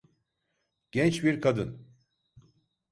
Genç 0.91 1.23
bir 1.23 1.41
kadın. 1.41 1.87